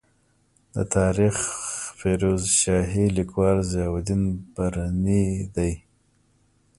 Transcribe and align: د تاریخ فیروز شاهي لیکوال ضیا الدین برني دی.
د 0.75 0.77
تاریخ 0.95 1.35
فیروز 1.99 2.43
شاهي 2.61 3.05
لیکوال 3.17 3.57
ضیا 3.71 3.87
الدین 3.95 4.23
برني 4.55 5.25
دی. 5.55 5.71